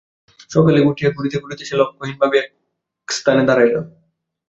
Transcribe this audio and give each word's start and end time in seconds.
সকালে 0.51 0.79
উঠিয়া 0.89 1.09
ঘুরিতে 1.15 1.37
ঘুরিতে 1.43 1.63
সে 1.65 1.75
লক্ষ্যহীন 1.81 2.15
ভাবে 2.21 2.39
পথের 2.39 2.45
একস্থানে 3.07 3.43
দাঁড়াইল। 3.49 3.75